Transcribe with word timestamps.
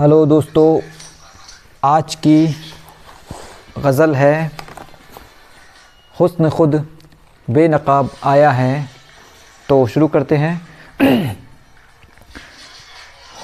Hello 0.00 0.26
दोस्तों, 0.26 0.80
आज 1.84 2.14
की 2.14 2.56
गज़ल 3.78 4.14
है, 4.14 4.50
हुस्न 6.20 6.50
खुद 6.50 6.98
बेनकाब 7.50 8.10
आया 8.24 8.50
है। 8.50 8.90
तो 9.68 9.86
शुरू 9.86 10.08
करते 10.08 10.36
हैं। 10.36 10.68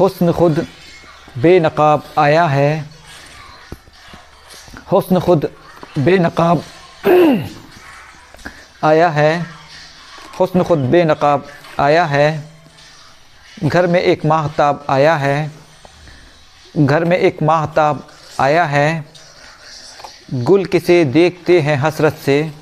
हुस्न 0.00 0.32
खुद 0.32 0.66
बेनकाब 1.38 2.02
आया 2.18 2.46
है। 2.46 2.90
हुस्न 4.92 5.20
खुद 5.20 5.50
बेनकाब 5.98 6.62
आया 8.84 9.08
है। 9.08 9.46
हुस्न 10.40 10.62
खुद 10.64 10.78
बेनकाब 10.78 11.46
आया 11.80 12.04
है। 12.04 12.50
घर 13.64 13.86
में 13.86 14.00
एक 14.00 14.24
माहताब 14.24 14.86
आया 14.90 15.16
है। 15.16 15.65
घर 16.78 17.04
में 17.04 17.18
एक 17.18 17.42
माहताब 17.42 18.08
आया 18.40 18.64
है। 18.64 19.04
गुल 20.34 20.64
किसे 20.64 21.04
देखते 21.04 21.60
हैं 21.60 21.76
हसरत 21.76 22.14
से। 22.14 22.52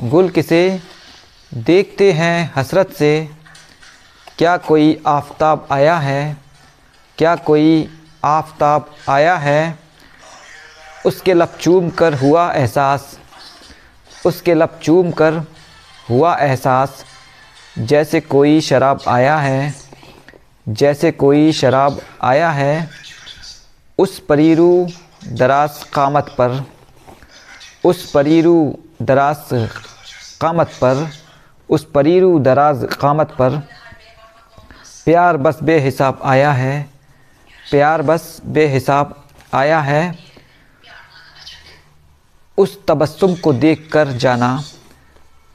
गुल 0.00 0.28
किसे 0.28 0.80
देखते 1.54 2.12
हैं 2.12 2.52
हसरत 2.56 2.92
से। 2.92 3.28
क्या 4.38 4.56
कोई 4.56 5.02
आफताब 5.06 5.68
आया 5.70 5.96
है? 5.96 6.36
क्या 7.18 7.36
कोई 7.36 7.98
आफताब 8.24 8.94
आया 9.08 9.36
है? 9.36 9.78
उसके 11.06 11.34
लब 11.34 11.56
चूम 11.60 11.90
कर 11.90 12.14
हुआ 12.14 12.52
एहसास। 12.52 13.18
उसके 14.26 14.54
लब 14.54 14.80
चूम 14.82 15.10
कर 15.10 15.34
हुआ 16.10 16.36
एहसास। 16.36 17.04
जैसे 17.78 18.20
कोई 18.20 18.60
शराब 18.60 19.00
आया 19.08 19.36
है। 19.36 19.74
जैसे 20.68 21.10
कोई 21.10 21.52
शराब 21.52 22.00
आया 22.22 22.50
है। 22.50 23.01
उस 24.02 24.18
परीरू 24.18 24.88
दराज 25.32 25.82
कामत 25.94 26.34
पर, 26.38 26.64
उस 27.84 28.10
परीरू 28.10 28.54
दराज 29.02 29.68
कामत 30.40 30.70
पर, 30.80 31.10
उस 31.68 31.84
परीरू 31.84 32.38
दराज 32.38 32.86
कामत 33.00 33.34
पर 33.38 33.58
प्यार 35.04 35.36
बस 35.36 35.62
बेहिसाब 35.62 36.20
आया 36.24 36.52
है, 36.52 36.82
प्यार 37.70 38.02
बस 38.02 38.40
बेहिसाब 38.46 39.14
आया 39.54 39.80
है। 39.80 40.02
उस 42.58 42.78
तबस्सुम 42.88 43.34
को 43.34 43.52
देख 43.52 43.88
कर 43.92 44.12
जाना, 44.16 44.62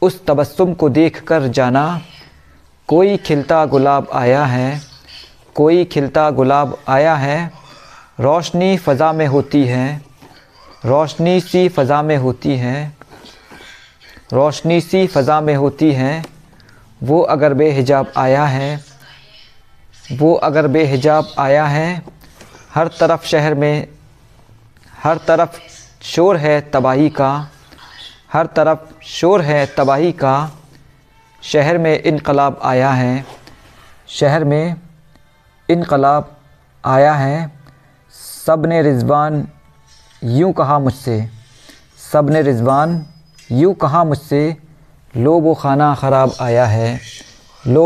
उस 0.01 0.25
तबस्सुम 0.25 0.73
को 0.73 0.89
देख 0.89 1.21
कर 1.23 1.47
जाना, 1.49 2.01
कोई 2.89 3.17
खिलता 3.17 3.65
गुलाब 3.65 4.09
आया 4.13 4.45
है, 4.45 4.81
कोई 5.55 5.85
खिलता 5.85 6.29
गुलाब 6.31 6.77
आया 6.87 7.15
है। 7.15 7.66
रोशनी 8.19 8.77
फ़ज़ा 8.77 9.11
में 9.13 9.27
होती 9.27 9.65
है। 9.65 10.01
रोशनी 10.85 11.41
सी 11.41 11.69
फ़ज़ा 11.69 12.01
में 12.01 12.17
होती 12.17 12.57
है। 12.57 12.93
रोशनी 14.33 14.81
सी 14.81 15.07
फ़ज़ा 15.07 15.41
में 15.41 15.55
होती 15.55 15.91
है। 15.93 16.23
वो 17.03 17.21
अगर 17.21 17.53
बेहिजाब 17.53 18.11
आया 18.17 18.45
है, 18.45 18.83
वो 20.11 20.33
अगर 20.33 20.67
बेहिजाब 20.67 21.33
आया 21.39 21.65
है, 21.65 22.03
हर 22.75 22.87
तरफ़ 22.87 23.25
शहर 23.25 23.53
में, 23.53 23.87
हर 25.03 25.17
तरफ़ 25.17 25.59
शोर 26.03 26.37
है 26.37 26.61
तबाही 26.61 27.09
का, 27.09 27.49
हर 28.33 28.45
तरफ़ 28.45 29.03
शोर 29.03 29.41
है 29.41 29.65
तबाही 29.65 30.11
का, 30.11 30.51
शहर 31.43 31.77
में 31.77 32.03
इनकलाब 32.03 32.59
आया 32.63 32.91
है, 32.91 33.25
शहर 34.07 34.43
में 34.43 34.75
इनकलाब 35.69 36.37
आया 36.85 37.13
है। 37.13 37.56
सबने 38.47 38.81
रिजवान 38.81 39.47
यूँ 40.21 40.51
कहा 40.53 40.77
मुझसे 40.79 41.15
सबने 42.11 42.41
रिजवान 42.41 43.05
यूँ 43.51 43.73
कहा 43.73 44.03
मुझसे, 44.03 44.57
लो 45.17 45.33
वो 45.39 45.53
खाना 45.53 45.93
ख़राब 45.95 46.33
आया 46.41 46.65
है, 46.65 46.99
लो 47.63 47.85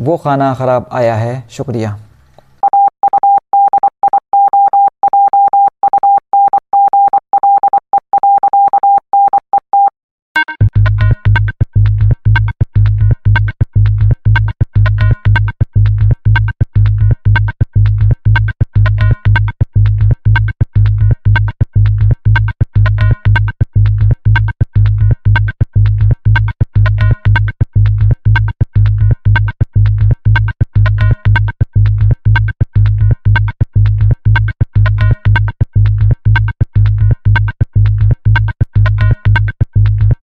वो 0.00 0.16
खाना 0.16 0.52
ख़राब 0.54 0.88
आया 0.92 1.14
है, 1.14 1.44
शुक्रिया। 1.50 1.96